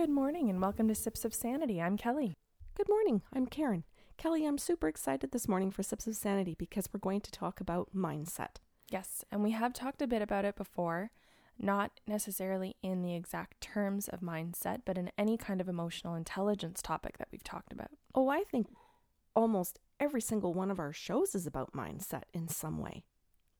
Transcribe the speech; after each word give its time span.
Good 0.00 0.08
morning 0.08 0.48
and 0.48 0.62
welcome 0.62 0.88
to 0.88 0.94
Sips 0.94 1.26
of 1.26 1.34
Sanity. 1.34 1.78
I'm 1.78 1.98
Kelly. 1.98 2.32
Good 2.74 2.88
morning. 2.88 3.20
I'm 3.34 3.44
Karen. 3.44 3.84
Kelly, 4.16 4.46
I'm 4.46 4.56
super 4.56 4.88
excited 4.88 5.30
this 5.30 5.46
morning 5.46 5.70
for 5.70 5.82
Sips 5.82 6.06
of 6.06 6.16
Sanity 6.16 6.56
because 6.58 6.88
we're 6.90 7.00
going 7.00 7.20
to 7.20 7.30
talk 7.30 7.60
about 7.60 7.90
mindset. 7.94 8.56
Yes, 8.88 9.26
and 9.30 9.42
we 9.42 9.50
have 9.50 9.74
talked 9.74 10.00
a 10.00 10.06
bit 10.06 10.22
about 10.22 10.46
it 10.46 10.56
before, 10.56 11.10
not 11.58 12.00
necessarily 12.06 12.76
in 12.82 13.02
the 13.02 13.14
exact 13.14 13.60
terms 13.60 14.08
of 14.08 14.20
mindset, 14.20 14.78
but 14.86 14.96
in 14.96 15.10
any 15.18 15.36
kind 15.36 15.60
of 15.60 15.68
emotional 15.68 16.14
intelligence 16.14 16.80
topic 16.80 17.18
that 17.18 17.28
we've 17.30 17.44
talked 17.44 17.70
about. 17.70 17.90
Oh, 18.14 18.30
I 18.30 18.44
think 18.44 18.68
almost 19.36 19.80
every 20.00 20.22
single 20.22 20.54
one 20.54 20.70
of 20.70 20.78
our 20.78 20.94
shows 20.94 21.34
is 21.34 21.46
about 21.46 21.74
mindset 21.74 22.22
in 22.32 22.48
some 22.48 22.78
way. 22.78 23.04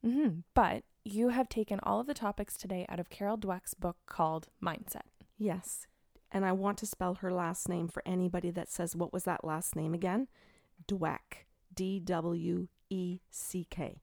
Mm-hmm. 0.03 0.39
But 0.55 0.85
you 1.05 1.29
have 1.29 1.51
taken 1.51 1.81
all 1.83 2.01
of 2.01 2.07
the 2.07 2.15
topics 2.15 2.57
today 2.57 2.87
out 2.89 2.99
of 2.99 3.11
Carol 3.11 3.37
Dweck's 3.37 3.75
book 3.75 3.99
called 4.07 4.49
Mindset. 4.65 5.03
Yes. 5.37 5.87
And 6.33 6.45
I 6.45 6.53
want 6.53 6.79
to 6.79 6.87
spell 6.87 7.15
her 7.17 7.33
last 7.33 7.69
name 7.69 7.89
for 7.89 8.03
anybody 8.07 8.51
that 8.51 8.71
says, 8.71 8.95
what 8.95 9.13
was 9.13 9.25
that 9.25 9.45
last 9.45 9.75
name 9.75 9.95
again? 9.95 10.29
Dweck. 10.87 11.47
D 11.75 12.01
W 12.01 12.67
E 12.89 13.21
C 13.31 13.67
K. 13.71 14.01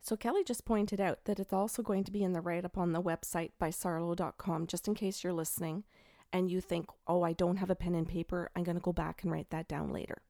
So 0.00 0.16
Kelly 0.16 0.44
just 0.44 0.64
pointed 0.64 1.00
out 1.00 1.24
that 1.24 1.40
it's 1.40 1.52
also 1.52 1.82
going 1.82 2.04
to 2.04 2.12
be 2.12 2.22
in 2.22 2.32
the 2.32 2.40
write 2.40 2.64
up 2.64 2.78
on 2.78 2.92
the 2.92 3.02
website 3.02 3.50
by 3.58 3.70
sarlo.com, 3.70 4.66
just 4.66 4.86
in 4.88 4.94
case 4.94 5.22
you're 5.22 5.32
listening 5.32 5.84
and 6.32 6.50
you 6.50 6.60
think, 6.60 6.86
oh, 7.06 7.22
I 7.22 7.32
don't 7.32 7.56
have 7.56 7.70
a 7.70 7.74
pen 7.74 7.94
and 7.94 8.08
paper. 8.08 8.50
I'm 8.54 8.64
going 8.64 8.76
to 8.76 8.82
go 8.82 8.92
back 8.92 9.22
and 9.22 9.32
write 9.32 9.50
that 9.50 9.68
down 9.68 9.92
later. 9.92 10.22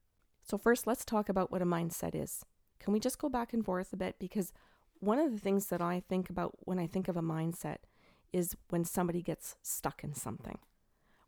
So, 0.42 0.56
first, 0.56 0.86
let's 0.86 1.04
talk 1.04 1.28
about 1.28 1.50
what 1.50 1.62
a 1.62 1.66
mindset 1.66 2.14
is. 2.14 2.44
Can 2.80 2.92
we 2.92 3.00
just 3.00 3.18
go 3.18 3.28
back 3.28 3.52
and 3.52 3.64
forth 3.64 3.92
a 3.92 3.96
bit? 3.96 4.16
Because 4.18 4.52
one 5.00 5.18
of 5.18 5.32
the 5.32 5.38
things 5.38 5.66
that 5.66 5.82
I 5.82 6.02
think 6.08 6.30
about 6.30 6.56
when 6.60 6.78
I 6.78 6.86
think 6.86 7.08
of 7.08 7.16
a 7.16 7.22
mindset 7.22 7.78
is 8.32 8.56
when 8.70 8.84
somebody 8.84 9.22
gets 9.22 9.56
stuck 9.62 10.02
in 10.04 10.14
something, 10.14 10.58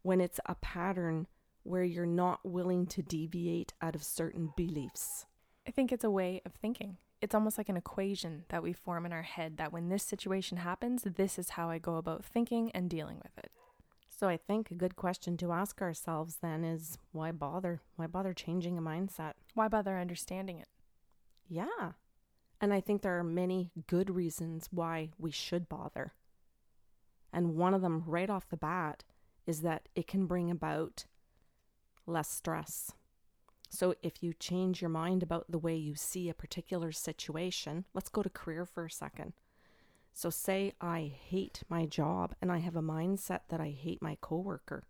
when 0.03 0.21
it's 0.21 0.41
a 0.47 0.55
pattern 0.57 1.27
where 1.63 1.85
you're 1.85 2.07
not 2.07 2.41
willing 2.45 2.87
to 2.87 3.03
deviate 3.03 3.73
out 3.83 3.95
of 3.95 4.03
certain 4.03 4.51
beliefs. 4.57 5.27
I 5.67 5.71
think 5.71 5.93
it's 5.93 6.05
a 6.05 6.11
way 6.11 6.41
of 6.47 6.53
thinking. 6.55 6.97
It's 7.21 7.35
almost 7.35 7.59
like 7.59 7.69
an 7.69 7.77
equation 7.77 8.45
that 8.49 8.63
we 8.63 8.73
form 8.73 9.05
in 9.05 9.13
our 9.13 9.23
head 9.23 9.59
that 9.59 9.73
when 9.73 9.91
this 9.91 10.03
situation 10.03 10.59
happens, 10.59 11.03
this 11.05 11.39
is 11.39 11.51
how 11.51 11.69
I 11.69 11.79
go 11.79 11.97
about 11.97 12.25
thinking 12.25 12.71
and 12.73 12.89
dealing 12.89 13.19
with 13.23 13.37
it. 13.37 13.51
So 14.09 14.27
I 14.29 14.37
think 14.37 14.71
a 14.71 14.75
good 14.75 14.97
question 14.97 15.37
to 15.39 15.53
ask 15.53 15.81
ourselves 15.81 16.39
then 16.43 16.65
is 16.65 16.99
why 17.13 17.33
bother? 17.33 17.83
Why 17.97 18.07
bother 18.07 18.33
changing 18.33 18.79
a 18.79 18.83
mindset? 18.83 19.33
Why 19.55 19.69
bother 19.69 19.99
understanding 19.99 20.59
it? 20.59 20.69
Yeah. 21.49 21.93
And 22.61 22.73
I 22.73 22.81
think 22.81 23.01
there 23.01 23.19
are 23.19 23.25
many 23.25 23.71
good 23.87 24.11
reasons 24.11 24.69
why 24.71 25.11
we 25.19 25.31
should 25.31 25.69
bother. 25.69 26.13
And 27.33 27.57
one 27.57 27.75
of 27.75 27.81
them, 27.81 28.03
right 28.07 28.29
off 28.29 28.49
the 28.49 28.57
bat, 28.57 29.05
is 29.47 29.63
that 29.63 29.89
it 29.95 30.07
can 30.07 30.27
bring 30.27 30.51
about 30.51 31.05
less 32.07 32.31
stress. 32.31 32.93
So 33.69 33.95
if 34.03 34.23
you 34.23 34.35
change 34.35 34.81
your 34.81 34.91
mind 34.91 35.23
about 35.23 35.51
the 35.51 35.59
way 35.59 35.77
you 35.77 35.95
see 35.95 36.29
a 36.29 36.35
particular 36.35 36.91
situation, 36.91 37.85
let's 37.95 38.09
go 38.09 38.23
to 38.23 38.29
career 38.29 38.67
for 38.67 38.85
a 38.85 38.91
second. 38.91 39.33
So 40.13 40.29
say 40.29 40.75
I 40.81 41.13
hate 41.29 41.63
my 41.69 41.87
job 41.87 42.35
and 42.43 42.51
I 42.51 42.59
have 42.59 42.77
a 42.77 42.83
mindset 42.83 43.41
that 43.49 43.61
I 43.61 43.71
hate 43.71 44.03
my 44.03 44.17
coworker. 44.21 44.85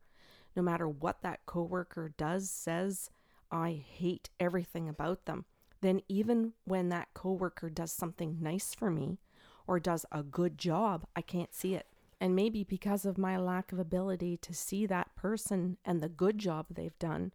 No 0.56 0.62
matter 0.62 0.88
what 0.88 1.22
that 1.22 1.46
coworker 1.46 2.12
does, 2.16 2.50
says, 2.50 3.10
I 3.52 3.84
hate 3.86 4.30
everything 4.40 4.88
about 4.88 5.26
them. 5.26 5.44
Then 5.80 6.00
even 6.08 6.54
when 6.64 6.88
that 6.88 7.08
coworker 7.14 7.70
does 7.70 7.92
something 7.92 8.38
nice 8.40 8.74
for 8.74 8.90
me 8.90 9.18
or 9.66 9.78
does 9.78 10.06
a 10.10 10.22
good 10.22 10.58
job, 10.58 11.06
I 11.14 11.22
can't 11.22 11.54
see 11.54 11.74
it. 11.74 11.86
And 12.20 12.36
maybe 12.36 12.64
because 12.64 13.06
of 13.06 13.16
my 13.16 13.38
lack 13.38 13.72
of 13.72 13.78
ability 13.78 14.36
to 14.38 14.52
see 14.52 14.84
that 14.86 15.16
person 15.16 15.78
and 15.84 16.00
the 16.00 16.08
good 16.08 16.36
job 16.38 16.66
they've 16.70 16.98
done, 16.98 17.32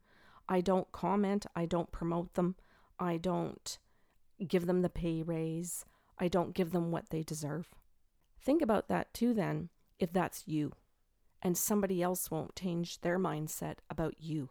I 0.47 0.61
don't 0.61 0.91
comment, 0.91 1.47
I 1.55 1.65
don't 1.65 1.91
promote 1.91 2.35
them, 2.35 2.55
I 2.99 3.17
don't 3.17 3.79
give 4.47 4.67
them 4.67 4.83
the 4.83 4.89
pay 4.89 5.23
raise, 5.23 5.85
I 6.19 6.27
don't 6.27 6.53
give 6.53 6.71
them 6.71 6.91
what 6.91 7.09
they 7.09 7.23
deserve. 7.23 7.67
Think 8.39 8.61
about 8.61 8.87
that 8.89 9.11
too, 9.11 9.33
then, 9.33 9.69
if 9.97 10.13
that's 10.13 10.43
you, 10.45 10.73
and 11.41 11.57
somebody 11.57 12.03
else 12.03 12.29
won't 12.29 12.55
change 12.55 13.01
their 13.01 13.17
mindset 13.17 13.77
about 13.89 14.15
you. 14.19 14.49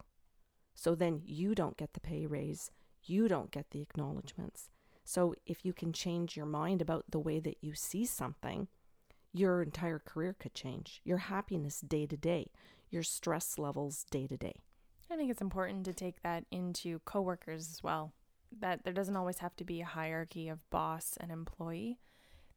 So 0.73 0.95
then 0.95 1.21
you 1.23 1.55
don't 1.55 1.77
get 1.77 1.93
the 1.93 2.01
pay 2.01 2.25
raise, 2.25 2.71
you 3.03 3.29
don't 3.29 3.51
get 3.51 3.71
the 3.71 3.81
acknowledgments. 3.81 4.69
So 5.05 5.35
if 5.45 5.63
you 5.63 5.71
can 5.71 5.93
change 5.93 6.35
your 6.35 6.45
mind 6.45 6.81
about 6.81 7.05
the 7.09 7.19
way 7.19 7.39
that 7.39 7.57
you 7.61 7.73
see 7.73 8.05
something, 8.05 8.67
your 9.35 9.61
entire 9.61 9.99
career 9.99 10.33
could 10.37 10.53
change, 10.53 11.01
your 11.03 11.17
happiness 11.17 11.81
day 11.81 12.05
to 12.05 12.15
day, 12.15 12.51
your 12.89 13.03
stress 13.03 13.57
levels 13.57 14.05
day 14.09 14.27
to 14.27 14.37
day. 14.37 14.61
I 15.11 15.17
think 15.17 15.29
it's 15.29 15.41
important 15.41 15.85
to 15.85 15.93
take 15.93 16.23
that 16.23 16.45
into 16.51 16.99
coworkers 17.05 17.69
as 17.69 17.83
well. 17.83 18.13
That 18.57 18.83
there 18.83 18.93
doesn't 18.93 19.17
always 19.17 19.39
have 19.39 19.55
to 19.57 19.65
be 19.65 19.81
a 19.81 19.85
hierarchy 19.85 20.47
of 20.47 20.67
boss 20.69 21.17
and 21.19 21.31
employee, 21.31 21.99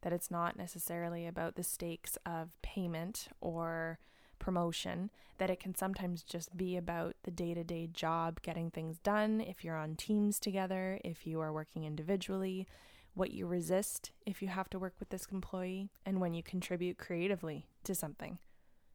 that 0.01 0.13
it's 0.13 0.31
not 0.31 0.55
necessarily 0.55 1.27
about 1.27 1.55
the 1.55 1.63
stakes 1.63 2.17
of 2.25 2.49
payment 2.61 3.27
or 3.41 3.99
promotion, 4.39 5.11
that 5.37 5.49
it 5.49 5.59
can 5.59 5.75
sometimes 5.75 6.23
just 6.23 6.55
be 6.55 6.77
about 6.77 7.15
the 7.23 7.31
day 7.31 7.53
to 7.53 7.63
day 7.65 7.87
job, 7.87 8.41
getting 8.41 8.71
things 8.71 8.99
done. 8.99 9.41
If 9.41 9.65
you're 9.65 9.75
on 9.75 9.97
teams 9.97 10.39
together, 10.39 10.97
if 11.03 11.27
you 11.27 11.41
are 11.41 11.51
working 11.51 11.83
individually, 11.83 12.65
what 13.13 13.31
you 13.31 13.47
resist 13.47 14.11
if 14.25 14.41
you 14.41 14.47
have 14.47 14.69
to 14.69 14.79
work 14.79 14.95
with 14.99 15.09
this 15.09 15.27
employee, 15.31 15.89
and 16.05 16.19
when 16.19 16.33
you 16.33 16.43
contribute 16.43 16.97
creatively 16.97 17.67
to 17.83 17.93
something. 17.95 18.39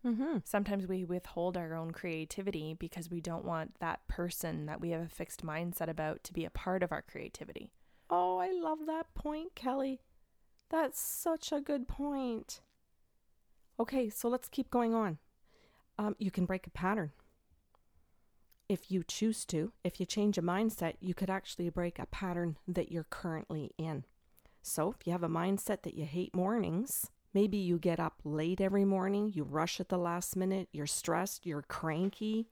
Mm-hmm. 0.07 0.39
Sometimes 0.45 0.87
we 0.87 1.05
withhold 1.05 1.57
our 1.57 1.75
own 1.75 1.91
creativity 1.91 2.75
because 2.75 3.11
we 3.11 3.21
don't 3.21 3.45
want 3.45 3.77
that 3.81 4.07
person 4.07 4.67
that 4.67 4.81
we 4.81 4.91
have 4.91 5.01
a 5.01 5.09
fixed 5.09 5.45
mindset 5.45 5.89
about 5.89 6.23
to 6.25 6.33
be 6.35 6.45
a 6.45 6.51
part 6.51 6.83
of 6.83 6.93
our 6.93 7.03
creativity. 7.03 7.71
Oh, 8.11 8.37
I 8.39 8.51
love 8.53 8.81
that 8.87 9.15
point, 9.15 9.55
Kelly. 9.55 10.03
That's 10.71 11.01
such 11.01 11.53
a 11.53 11.61
good 11.61 11.89
point. 11.89 12.61
Okay, 13.81 14.11
so 14.11 14.29
let's 14.29 14.49
keep 14.49 14.71
going 14.71 14.95
on. 14.95 15.19
Um, 15.99 16.17
you 16.19 16.31
can 16.31 16.45
break 16.45 16.67
a 16.67 16.71
pattern. 16.71 17.13
If 18.69 18.91
you 18.91 19.05
choose 19.07 19.45
to, 19.47 19.73
if 19.83 20.01
you 20.01 20.07
change 20.07 20.39
a 20.39 20.43
mindset, 20.43 20.95
you 21.01 21.15
could 21.15 21.31
actually 21.31 21.69
break 21.69 21.99
a 21.99 22.07
pattern 22.07 22.57
that 22.67 22.91
you're 22.91 23.07
currently 23.11 23.73
in. 23.77 24.05
So, 24.63 24.95
if 24.99 25.07
you 25.07 25.13
have 25.13 25.23
a 25.23 25.29
mindset 25.29 25.83
that 25.83 25.95
you 25.95 26.07
hate 26.07 26.35
mornings, 26.35 27.11
maybe 27.35 27.59
you 27.59 27.79
get 27.79 28.01
up 28.01 28.21
late 28.25 28.63
every 28.63 28.87
morning, 28.87 29.31
you 29.35 29.45
rush 29.45 29.79
at 29.81 29.91
the 29.91 29.99
last 29.99 30.37
minute, 30.37 30.69
you're 30.73 30.87
stressed, 30.87 31.45
you're 31.45 31.63
cranky, 31.63 32.49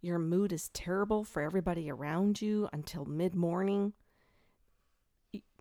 your 0.00 0.18
mood 0.18 0.52
is 0.52 0.68
terrible 0.70 1.24
for 1.24 1.42
everybody 1.42 1.90
around 1.90 2.40
you 2.40 2.68
until 2.72 3.04
mid 3.04 3.34
morning. 3.34 3.92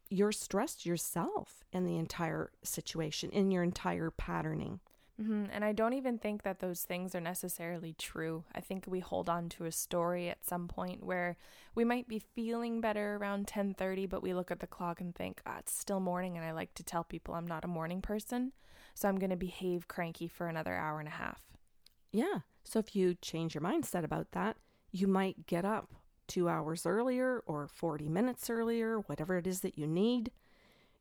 You're 0.10 0.32
stressed 0.32 0.86
yourself 0.86 1.66
in 1.74 1.86
the 1.86 1.98
entire 1.98 2.52
situation, 2.64 3.32
in 3.32 3.52
your 3.52 3.64
entire 3.64 4.12
patterning. 4.12 4.80
Mm-hmm. 5.22 5.46
And 5.52 5.64
I 5.64 5.72
don't 5.72 5.94
even 5.94 6.18
think 6.18 6.44
that 6.44 6.60
those 6.60 6.82
things 6.82 7.16
are 7.16 7.22
necessarily 7.22 7.94
true. 7.98 8.44
I 8.54 8.60
think 8.60 8.84
we 8.86 9.00
hold 9.00 9.30
on 9.30 9.48
to 9.50 9.66
a 9.66 9.72
story 9.72 10.30
at 10.30 10.46
some 10.46 10.68
point 10.68 11.06
where 11.06 11.38
we 11.74 11.86
might 11.86 12.08
be 12.08 12.20
feeling 12.20 12.82
better 12.82 13.16
around 13.16 13.48
10:30, 13.48 14.10
but 14.10 14.22
we 14.22 14.34
look 14.34 14.52
at 14.52 14.60
the 14.60 14.68
clock 14.68 15.00
and 15.00 15.16
think, 15.16 15.42
ah, 15.46 15.60
it's 15.60 15.72
still 15.72 16.02
morning, 16.02 16.36
and 16.36 16.46
I 16.46 16.52
like 16.52 16.74
to 16.76 16.84
tell 16.84 17.04
people 17.04 17.34
I'm 17.34 17.48
not 17.48 17.64
a 17.64 17.70
morning 17.70 18.02
person, 18.02 18.52
so 18.94 19.08
I'm 19.08 19.18
going 19.18 19.30
to 19.30 19.38
behave 19.38 19.88
cranky 19.88 20.28
for 20.28 20.48
another 20.48 20.76
hour 20.76 21.00
and 21.00 21.08
a 21.08 21.12
half. 21.12 21.42
Yeah. 22.12 22.40
So 22.66 22.80
if 22.80 22.96
you 22.96 23.16
change 23.16 23.56
your 23.56 23.64
mindset 23.64 24.04
about 24.04 24.32
that, 24.32 24.58
you 24.92 25.08
might 25.08 25.48
get 25.48 25.64
up 25.64 25.94
two 26.28 26.50
hours 26.50 26.86
earlier 26.86 27.42
or 27.46 27.68
40 27.68 28.10
minutes 28.10 28.50
earlier, 28.50 29.00
whatever 29.00 29.38
it 29.38 29.48
is 29.48 29.62
that 29.62 29.78
you 29.78 29.88
need. 29.88 30.32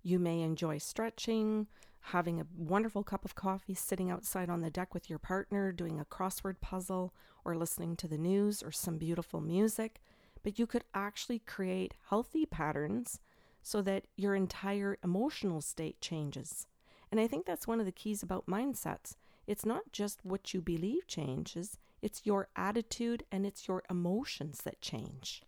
You 0.02 0.18
may 0.18 0.42
enjoy 0.42 0.78
stretching, 0.78 1.66
having 2.08 2.38
a 2.38 2.46
wonderful 2.56 3.02
cup 3.02 3.24
of 3.24 3.34
coffee, 3.34 3.74
sitting 3.74 4.10
outside 4.10 4.50
on 4.50 4.60
the 4.60 4.70
deck 4.70 4.92
with 4.92 5.08
your 5.08 5.18
partner, 5.18 5.72
doing 5.72 5.98
a 5.98 6.04
crossword 6.04 6.60
puzzle, 6.60 7.14
or 7.44 7.56
listening 7.56 7.96
to 7.96 8.06
the 8.06 8.18
news 8.18 8.62
or 8.62 8.70
some 8.70 8.98
beautiful 8.98 9.40
music. 9.40 10.02
But 10.42 10.58
you 10.58 10.66
could 10.66 10.84
actually 10.94 11.38
create 11.38 11.94
healthy 12.10 12.44
patterns 12.44 13.20
so 13.62 13.80
that 13.82 14.04
your 14.16 14.34
entire 14.34 14.98
emotional 15.02 15.62
state 15.62 15.98
changes. 16.02 16.66
And 17.10 17.18
I 17.18 17.26
think 17.26 17.46
that's 17.46 17.66
one 17.66 17.80
of 17.80 17.86
the 17.86 17.92
keys 17.92 18.22
about 18.22 18.46
mindsets. 18.46 19.16
It's 19.46 19.64
not 19.64 19.90
just 19.90 20.20
what 20.24 20.52
you 20.52 20.60
believe 20.60 21.06
changes, 21.06 21.78
it's 22.02 22.26
your 22.26 22.48
attitude 22.54 23.24
and 23.32 23.46
it's 23.46 23.66
your 23.66 23.82
emotions 23.88 24.60
that 24.64 24.82
change. 24.82 25.42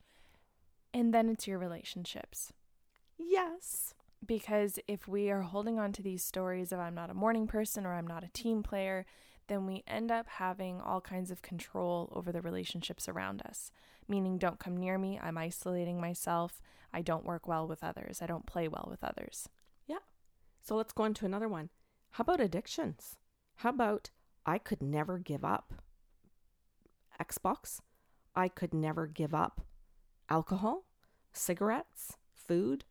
And 0.94 1.12
then 1.12 1.28
it's 1.28 1.46
your 1.46 1.58
relationships. 1.58 2.54
Yes. 3.18 3.92
Because 4.26 4.78
if 4.88 5.06
we 5.06 5.30
are 5.30 5.42
holding 5.42 5.78
on 5.78 5.92
to 5.92 6.02
these 6.02 6.24
stories 6.24 6.72
of 6.72 6.80
I'm 6.80 6.94
not 6.94 7.10
a 7.10 7.14
morning 7.14 7.46
person 7.46 7.86
or 7.86 7.94
I'm 7.94 8.06
not 8.06 8.24
a 8.24 8.28
team 8.28 8.62
player, 8.62 9.06
then 9.48 9.66
we 9.66 9.84
end 9.86 10.10
up 10.10 10.26
having 10.26 10.80
all 10.80 11.00
kinds 11.00 11.30
of 11.30 11.42
control 11.42 12.12
over 12.14 12.32
the 12.32 12.40
relationships 12.40 13.08
around 13.08 13.42
us. 13.42 13.70
Meaning, 14.08 14.38
don't 14.38 14.58
come 14.58 14.76
near 14.76 14.98
me, 14.98 15.18
I'm 15.22 15.38
isolating 15.38 16.00
myself, 16.00 16.60
I 16.92 17.02
don't 17.02 17.24
work 17.24 17.46
well 17.46 17.66
with 17.66 17.84
others, 17.84 18.20
I 18.22 18.26
don't 18.26 18.46
play 18.46 18.68
well 18.68 18.88
with 18.90 19.04
others. 19.04 19.48
Yeah. 19.86 19.98
So 20.62 20.76
let's 20.76 20.92
go 20.92 21.04
on 21.04 21.14
to 21.14 21.26
another 21.26 21.48
one. 21.48 21.70
How 22.12 22.22
about 22.22 22.40
addictions? 22.40 23.16
How 23.56 23.70
about 23.70 24.10
I 24.44 24.58
could 24.58 24.82
never 24.82 25.18
give 25.18 25.44
up? 25.44 25.74
Xbox, 27.20 27.80
I 28.34 28.48
could 28.48 28.74
never 28.74 29.06
give 29.06 29.34
up 29.34 29.60
alcohol, 30.28 30.84
cigarettes, 31.32 32.16
food, 32.34 32.84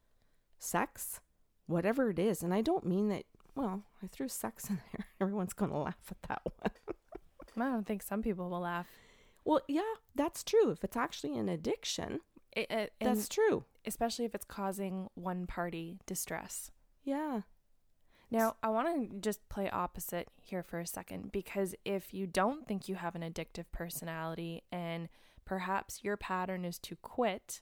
sex, 0.58 1.20
whatever 1.68 2.10
it 2.10 2.20
is. 2.20 2.44
And 2.44 2.54
I 2.54 2.62
don't 2.62 2.86
mean 2.86 3.10
that, 3.10 3.24
well, 3.56 3.84
I 4.04 4.08
threw 4.08 4.28
sex 4.28 4.70
in 4.70 4.80
there. 4.94 5.08
Everyone's 5.22 5.54
going 5.54 5.72
to 5.72 5.78
laugh 5.78 5.98
at 6.12 6.22
that 6.28 6.42
one. 6.44 6.72
I 7.68 7.72
don't 7.72 7.88
think 7.88 8.04
some 8.04 8.22
people 8.22 8.50
will 8.50 8.60
laugh. 8.62 8.88
Well, 9.46 9.62
yeah, 9.68 9.82
that's 10.14 10.44
true. 10.44 10.72
If 10.72 10.84
it's 10.84 10.98
actually 10.98 11.38
an 11.38 11.48
addiction, 11.48 12.20
It, 12.52 12.70
it, 12.70 12.94
uh, 13.00 13.06
that's 13.06 13.30
true. 13.30 13.64
especially 13.86 14.26
if 14.26 14.36
it's 14.36 14.46
causing 14.46 15.08
one 15.16 15.48
party 15.48 16.00
distress. 16.06 16.72
Yeah. 17.04 17.42
Now, 18.32 18.56
I 18.64 18.70
want 18.70 19.12
to 19.12 19.20
just 19.20 19.48
play 19.50 19.70
opposite 19.70 20.28
here 20.42 20.64
for 20.64 20.80
a 20.80 20.88
second 20.88 21.32
because 21.32 21.76
if 21.86 22.14
you 22.14 22.26
don't 22.28 22.68
think 22.68 22.90
you 22.90 22.96
have 22.96 23.16
an 23.16 23.22
addictive 23.22 23.66
personality 23.72 24.64
and 24.72 25.08
perhaps 25.46 26.00
your 26.04 26.18
pattern 26.18 26.66
is 26.66 26.80
to 26.80 26.96
quit, 26.98 27.62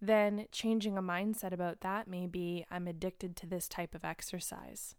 then 0.00 0.46
changing 0.52 0.98
a 0.98 1.02
mindset 1.02 1.52
about 1.52 1.80
that 1.80 2.08
may 2.08 2.26
be 2.26 2.64
I'm 2.70 2.86
addicted 2.86 3.36
to 3.36 3.46
this 3.46 3.68
type 3.68 3.94
of 3.94 4.04
exercise. 4.04 4.94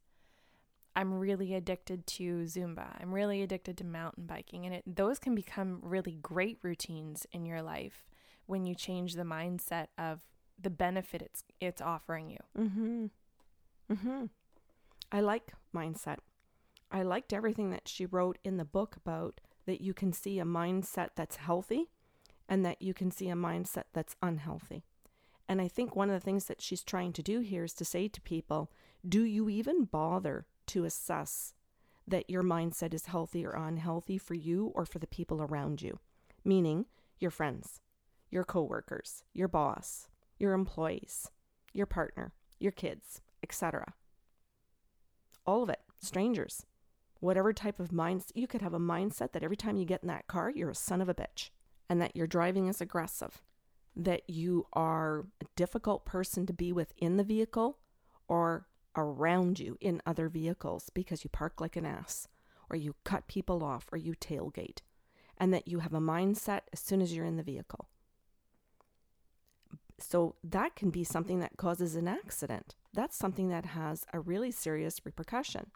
I'm 0.96 1.14
really 1.14 1.54
addicted 1.54 2.08
to 2.08 2.44
Zumba. 2.44 2.96
I'm 3.00 3.14
really 3.14 3.42
addicted 3.42 3.78
to 3.78 3.84
mountain 3.84 4.26
biking. 4.26 4.66
And 4.66 4.76
it, 4.76 4.84
those 4.86 5.20
can 5.20 5.36
become 5.36 5.80
really 5.82 6.18
great 6.22 6.58
routines 6.62 7.28
in 7.32 7.46
your 7.46 7.62
life 7.62 8.06
when 8.46 8.66
you 8.66 8.76
change 8.76 9.14
the 9.14 9.24
mindset 9.24 9.88
of 9.98 10.22
the 10.62 10.70
benefit 10.70 11.22
it's 11.22 11.44
it's 11.60 11.82
offering 11.82 12.30
you. 12.30 12.38
Mm-hmm. 12.58 13.06
Mm-hmm. 13.92 14.26
I 15.12 15.22
like 15.22 15.54
mindset. 15.76 16.20
I 16.92 17.02
liked 17.02 17.34
everything 17.34 17.72
that 17.72 17.88
she 17.88 18.06
wrote 18.06 18.38
in 18.44 18.58
the 18.58 18.66
book 18.66 18.96
about 18.96 19.42
that 19.66 19.82
you 19.82 19.94
can 19.94 20.14
see 20.14 20.40
a 20.40 20.46
mindset 20.46 21.10
that's 21.16 21.36
healthy 21.36 21.90
and 22.48 22.66
that 22.66 22.82
you 22.82 22.94
can 22.94 23.12
see 23.12 23.30
a 23.30 23.36
mindset 23.36 23.86
that's 23.94 24.16
unhealthy. 24.22 24.84
And 25.48 25.62
I 25.62 25.68
think 25.68 25.96
one 25.96 26.10
of 26.10 26.14
the 26.14 26.24
things 26.26 26.46
that 26.46 26.62
she's 26.62 26.84
trying 26.84 27.14
to 27.14 27.24
do 27.24 27.40
here 27.40 27.64
is 27.64 27.74
to 27.74 27.86
say 27.86 28.08
to 28.08 28.22
people, 28.22 28.72
do 29.08 29.24
you 29.24 29.50
even 29.50 29.86
bother 29.86 30.46
to 30.68 30.86
assess 30.86 31.54
that 32.08 32.30
your 32.30 32.44
mindset 32.44 32.94
is 32.94 33.06
healthy 33.06 33.46
or 33.46 33.52
unhealthy 33.52 34.18
for 34.18 34.34
you 34.34 34.72
or 34.76 34.86
for 34.86 35.00
the 35.00 35.08
people 35.08 35.42
around 35.42 35.82
you? 35.82 36.00
Meaning 36.44 36.86
your 37.20 37.32
friends, 37.32 37.82
your 38.30 38.44
coworkers, 38.44 39.24
your 39.34 39.48
boss, 39.48 40.08
your 40.40 40.54
employees, 40.54 41.30
your 41.74 41.86
partner, 41.86 42.34
your 42.60 42.72
kids, 42.72 43.22
etc. 43.44 43.94
All 45.46 45.64
of 45.64 45.70
it, 45.70 45.82
strangers. 46.00 46.66
Whatever 47.20 47.54
type 47.54 47.80
of 47.80 47.90
mindset, 47.90 48.32
you 48.36 48.48
could 48.48 48.62
have 48.62 48.74
a 48.74 48.80
mindset 48.80 49.32
that 49.32 49.44
every 49.44 49.56
time 49.56 49.78
you 49.78 49.86
get 49.86 50.02
in 50.02 50.08
that 50.08 50.28
car, 50.28 50.50
you're 50.50 50.72
a 50.72 50.76
son 50.76 51.02
of 51.02 51.10
a 51.10 51.14
bitch, 51.14 51.50
and 51.90 52.02
that 52.02 52.16
your 52.16 52.28
driving 52.28 52.68
is 52.68 52.82
aggressive, 52.82 53.42
that 53.96 54.30
you 54.30 54.68
are 54.74 55.26
a 55.42 55.46
difficult 55.56 56.06
person 56.06 56.46
to 56.46 56.54
be 56.54 56.72
with 56.72 56.94
in 56.98 57.18
the 57.18 57.24
vehicle 57.24 57.80
or 58.28 58.68
around 58.96 59.60
you 59.60 59.78
in 59.82 60.02
other 60.06 60.30
vehicles 60.30 60.90
because 60.90 61.24
you 61.24 61.30
park 61.30 61.62
like 61.62 61.76
an 61.76 61.86
ass, 61.86 62.28
or 62.70 62.76
you 62.76 62.96
cut 63.04 63.28
people 63.28 63.64
off, 63.64 63.86
or 63.92 63.98
you 63.98 64.14
tailgate, 64.14 64.80
and 65.38 65.54
that 65.54 65.68
you 65.68 65.80
have 65.80 65.94
a 65.94 66.00
mindset 66.00 66.62
as 66.74 66.80
soon 66.80 67.02
as 67.02 67.16
you're 67.16 67.26
in 67.26 67.38
the 67.38 67.44
vehicle. 67.44 67.90
So 70.00 70.36
that 70.44 70.76
can 70.76 70.90
be 70.90 71.04
something 71.04 71.40
that 71.40 71.58
causes 71.58 71.96
an 71.96 72.08
accident. 72.08 72.76
That's 72.94 73.16
something 73.16 73.50
that 73.50 73.66
has 73.66 74.06
a 74.14 74.20
really 74.20 74.52
serious 74.52 75.06
repercussion. 75.06 75.72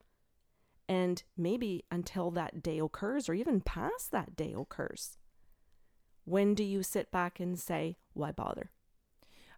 And 0.87 1.21
maybe 1.37 1.85
until 1.91 2.31
that 2.31 2.63
day 2.63 2.79
occurs, 2.79 3.29
or 3.29 3.33
even 3.33 3.61
past 3.61 4.11
that 4.11 4.35
day 4.35 4.55
occurs, 4.57 5.17
when 6.25 6.53
do 6.53 6.63
you 6.63 6.83
sit 6.83 7.11
back 7.11 7.39
and 7.39 7.59
say, 7.59 7.97
why 8.13 8.31
bother? 8.31 8.69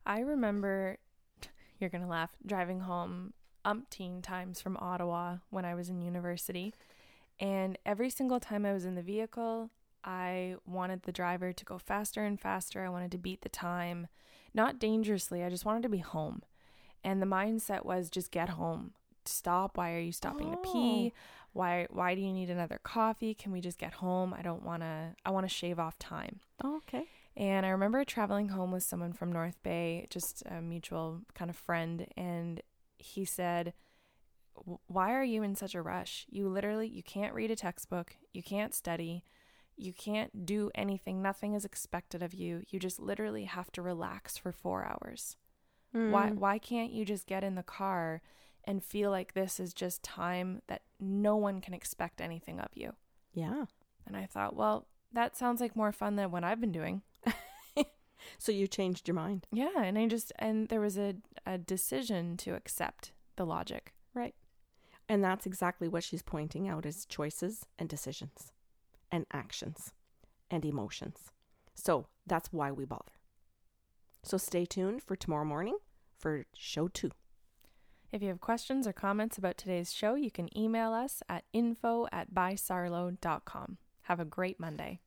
I 0.05 0.19
remember, 0.19 0.97
you're 1.79 1.89
going 1.89 2.03
to 2.03 2.07
laugh, 2.07 2.31
driving 2.45 2.81
home 2.81 3.33
umpteen 3.65 4.23
times 4.23 4.59
from 4.59 4.77
Ottawa 4.77 5.37
when 5.49 5.65
I 5.65 5.75
was 5.75 5.89
in 5.89 6.01
university. 6.01 6.73
And 7.39 7.77
every 7.85 8.09
single 8.09 8.39
time 8.39 8.65
I 8.65 8.73
was 8.73 8.85
in 8.85 8.95
the 8.95 9.01
vehicle, 9.01 9.69
I 10.03 10.55
wanted 10.65 11.03
the 11.03 11.11
driver 11.11 11.53
to 11.53 11.65
go 11.65 11.77
faster 11.77 12.23
and 12.23 12.39
faster. 12.39 12.83
I 12.83 12.89
wanted 12.89 13.11
to 13.11 13.17
beat 13.17 13.41
the 13.41 13.49
time, 13.49 14.07
not 14.53 14.79
dangerously. 14.79 15.43
I 15.43 15.49
just 15.49 15.65
wanted 15.65 15.83
to 15.83 15.89
be 15.89 15.99
home. 15.99 16.41
And 17.03 17.21
the 17.21 17.27
mindset 17.27 17.85
was 17.85 18.09
just 18.09 18.31
get 18.31 18.49
home. 18.49 18.93
Stop. 19.25 19.77
Why 19.77 19.93
are 19.93 19.99
you 19.99 20.11
stopping 20.11 20.51
to 20.51 20.57
pee? 20.57 21.13
Oh. 21.15 21.19
Why 21.53 21.87
why 21.89 22.15
do 22.15 22.21
you 22.21 22.31
need 22.31 22.49
another 22.49 22.79
coffee? 22.83 23.33
Can 23.33 23.51
we 23.51 23.59
just 23.61 23.77
get 23.77 23.93
home? 23.93 24.33
I 24.33 24.41
don't 24.41 24.63
want 24.63 24.83
to 24.83 25.15
I 25.25 25.31
want 25.31 25.45
to 25.45 25.53
shave 25.53 25.79
off 25.79 25.97
time. 25.99 26.39
Oh, 26.63 26.77
okay. 26.77 27.05
And 27.35 27.65
I 27.65 27.69
remember 27.69 28.03
traveling 28.03 28.49
home 28.49 28.71
with 28.71 28.83
someone 28.83 29.13
from 29.13 29.31
North 29.31 29.61
Bay, 29.63 30.07
just 30.09 30.43
a 30.45 30.61
mutual 30.61 31.21
kind 31.33 31.49
of 31.49 31.55
friend, 31.55 32.07
and 32.17 32.61
he 32.97 33.23
said, 33.25 33.73
"Why 34.87 35.13
are 35.13 35.23
you 35.23 35.43
in 35.43 35.55
such 35.55 35.75
a 35.75 35.81
rush? 35.81 36.25
You 36.29 36.47
literally 36.49 36.87
you 36.87 37.03
can't 37.03 37.33
read 37.33 37.51
a 37.51 37.55
textbook, 37.55 38.15
you 38.33 38.43
can't 38.43 38.73
study, 38.73 39.23
you 39.75 39.93
can't 39.93 40.45
do 40.45 40.71
anything. 40.75 41.21
Nothing 41.21 41.53
is 41.53 41.65
expected 41.65 42.21
of 42.21 42.33
you. 42.33 42.63
You 42.69 42.79
just 42.79 42.99
literally 42.99 43.45
have 43.45 43.71
to 43.73 43.81
relax 43.81 44.37
for 44.37 44.51
4 44.51 44.85
hours. 44.85 45.37
Why 45.93 46.29
Mm. 46.29 46.35
why 46.35 46.57
can't 46.59 46.91
you 46.91 47.03
just 47.05 47.27
get 47.27 47.43
in 47.43 47.55
the 47.55 47.63
car 47.63 48.21
and 48.65 48.83
feel 48.83 49.11
like 49.11 49.33
this 49.33 49.59
is 49.59 49.73
just 49.73 50.03
time 50.03 50.61
that 50.67 50.81
no 50.99 51.35
one 51.35 51.61
can 51.61 51.73
expect 51.73 52.21
anything 52.21 52.59
of 52.59 52.69
you?" 52.73 52.93
Yeah. 53.33 53.65
And 54.05 54.15
I 54.17 54.25
thought, 54.25 54.55
"Well, 54.55 54.87
that 55.13 55.35
sounds 55.35 55.61
like 55.61 55.75
more 55.75 55.91
fun 55.91 56.15
than 56.15 56.31
what 56.31 56.43
I've 56.43 56.61
been 56.61 56.71
doing." 56.71 57.01
So 58.37 58.51
you 58.51 58.67
changed 58.67 59.07
your 59.07 59.15
mind. 59.15 59.47
Yeah, 59.51 59.81
and 59.81 59.97
I 59.97 60.07
just 60.07 60.31
and 60.39 60.67
there 60.69 60.81
was 60.81 60.97
a 60.97 61.15
a 61.45 61.57
decision 61.57 62.37
to 62.37 62.55
accept 62.55 63.11
the 63.35 63.45
logic. 63.45 63.93
Right. 64.13 64.35
And 65.09 65.23
that's 65.23 65.45
exactly 65.45 65.87
what 65.87 66.03
she's 66.03 66.21
pointing 66.21 66.67
out 66.69 66.85
is 66.85 67.05
choices 67.05 67.65
and 67.77 67.89
decisions 67.89 68.53
and 69.11 69.25
actions 69.33 69.93
and 70.49 70.63
emotions. 70.63 71.31
So 71.75 72.07
that's 72.25 72.53
why 72.53 72.71
we 72.71 72.85
bother. 72.85 73.11
So 74.23 74.37
stay 74.37 74.65
tuned 74.65 75.03
for 75.03 75.15
tomorrow 75.15 75.45
morning 75.45 75.77
for 76.17 76.45
show 76.55 76.87
two. 76.87 77.11
If 78.11 78.21
you 78.21 78.27
have 78.27 78.41
questions 78.41 78.87
or 78.87 78.91
comments 78.91 79.37
about 79.37 79.57
today's 79.57 79.93
show, 79.93 80.15
you 80.15 80.29
can 80.29 80.55
email 80.57 80.91
us 80.91 81.23
at 81.29 81.45
info 81.53 82.07
at. 82.11 83.77
Have 84.03 84.19
a 84.19 84.25
great 84.25 84.59
Monday. 84.59 84.99